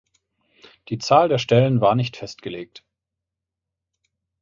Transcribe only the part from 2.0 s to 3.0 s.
festgelegt.